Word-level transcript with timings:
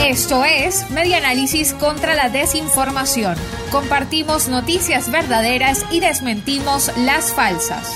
Esto 0.00 0.44
es 0.44 0.90
Media 0.90 1.18
Análisis 1.18 1.74
contra 1.74 2.14
la 2.14 2.28
Desinformación. 2.28 3.36
Compartimos 3.70 4.48
noticias 4.48 5.10
verdaderas 5.10 5.84
y 5.90 6.00
desmentimos 6.00 6.90
las 6.98 7.32
falsas. 7.34 7.94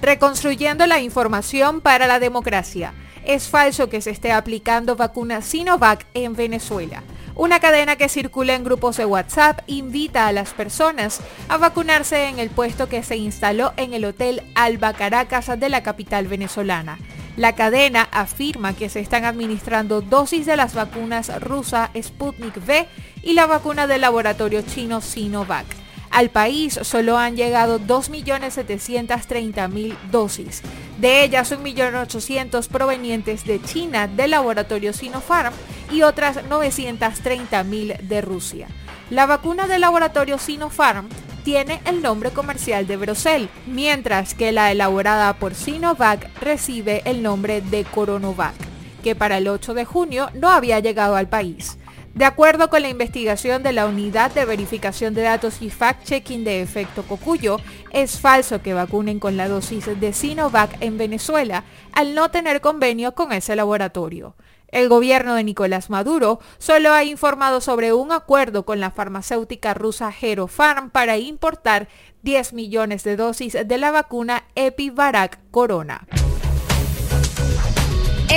Reconstruyendo 0.00 0.86
la 0.86 1.00
información 1.00 1.80
para 1.80 2.06
la 2.06 2.20
democracia. 2.20 2.94
Es 3.24 3.48
falso 3.48 3.88
que 3.88 4.00
se 4.00 4.10
esté 4.10 4.32
aplicando 4.32 4.94
vacuna 4.94 5.42
Sinovac 5.42 6.06
en 6.14 6.34
Venezuela. 6.34 7.02
Una 7.34 7.60
cadena 7.60 7.96
que 7.96 8.08
circula 8.08 8.54
en 8.54 8.64
grupos 8.64 8.96
de 8.96 9.04
WhatsApp 9.04 9.60
invita 9.66 10.26
a 10.26 10.32
las 10.32 10.50
personas 10.50 11.20
a 11.48 11.56
vacunarse 11.56 12.28
en 12.28 12.38
el 12.38 12.50
puesto 12.50 12.88
que 12.88 13.02
se 13.02 13.16
instaló 13.16 13.72
en 13.76 13.94
el 13.94 14.04
Hotel 14.04 14.42
Alba 14.54 14.92
Caracas 14.92 15.50
de 15.58 15.68
la 15.68 15.82
capital 15.82 16.26
venezolana. 16.26 16.98
La 17.38 17.54
cadena 17.54 18.06
afirma 18.10 18.74
que 18.74 18.88
se 18.88 18.98
están 18.98 19.24
administrando 19.24 20.00
dosis 20.00 20.44
de 20.44 20.56
las 20.56 20.74
vacunas 20.74 21.30
rusa 21.40 21.92
Sputnik 21.96 22.56
V 22.56 22.88
y 23.22 23.34
la 23.34 23.46
vacuna 23.46 23.86
del 23.86 24.00
laboratorio 24.00 24.62
chino 24.62 25.00
Sinovac. 25.00 25.64
Al 26.10 26.30
país 26.30 26.80
solo 26.82 27.16
han 27.16 27.36
llegado 27.36 27.78
2.730.000 27.78 29.96
dosis. 30.10 30.62
De 30.98 31.22
ellas, 31.22 31.52
1.800.000 31.52 32.66
provenientes 32.66 33.44
de 33.44 33.62
China 33.62 34.08
del 34.08 34.32
laboratorio 34.32 34.92
Sinopharm 34.92 35.54
y 35.92 36.02
otras 36.02 36.38
930.000 36.38 38.00
de 38.00 38.20
Rusia. 38.20 38.66
La 39.10 39.26
vacuna 39.26 39.68
del 39.68 39.82
laboratorio 39.82 40.38
Sinopharm 40.38 41.08
tiene 41.48 41.80
el 41.86 42.02
nombre 42.02 42.30
comercial 42.30 42.86
de 42.86 42.98
Brocel, 42.98 43.48
mientras 43.66 44.34
que 44.34 44.52
la 44.52 44.70
elaborada 44.70 45.32
por 45.38 45.54
Sinovac 45.54 46.28
recibe 46.42 47.00
el 47.06 47.22
nombre 47.22 47.62
de 47.62 47.86
Coronovac, 47.86 48.52
que 49.02 49.14
para 49.14 49.38
el 49.38 49.48
8 49.48 49.72
de 49.72 49.86
junio 49.86 50.28
no 50.34 50.50
había 50.50 50.78
llegado 50.80 51.16
al 51.16 51.30
país. 51.30 51.78
De 52.18 52.24
acuerdo 52.24 52.68
con 52.68 52.82
la 52.82 52.88
investigación 52.88 53.62
de 53.62 53.72
la 53.72 53.86
Unidad 53.86 54.32
de 54.32 54.44
Verificación 54.44 55.14
de 55.14 55.22
Datos 55.22 55.62
y 55.62 55.70
Fact-Checking 55.70 56.42
de 56.42 56.62
Efecto 56.62 57.04
Cocuyo, 57.04 57.58
es 57.92 58.18
falso 58.18 58.60
que 58.60 58.74
vacunen 58.74 59.20
con 59.20 59.36
la 59.36 59.46
dosis 59.46 59.86
de 60.00 60.12
Sinovac 60.12 60.78
en 60.80 60.98
Venezuela 60.98 61.62
al 61.92 62.16
no 62.16 62.28
tener 62.32 62.60
convenio 62.60 63.14
con 63.14 63.32
ese 63.32 63.54
laboratorio. 63.54 64.34
El 64.66 64.88
gobierno 64.88 65.36
de 65.36 65.44
Nicolás 65.44 65.90
Maduro 65.90 66.40
solo 66.58 66.90
ha 66.90 67.04
informado 67.04 67.60
sobre 67.60 67.92
un 67.92 68.10
acuerdo 68.10 68.66
con 68.66 68.80
la 68.80 68.90
farmacéutica 68.90 69.72
rusa 69.74 70.12
Herofarm 70.20 70.90
para 70.90 71.18
importar 71.18 71.86
10 72.22 72.52
millones 72.52 73.04
de 73.04 73.14
dosis 73.14 73.56
de 73.64 73.78
la 73.78 73.92
vacuna 73.92 74.42
Epivarac 74.56 75.38
Corona. 75.52 76.08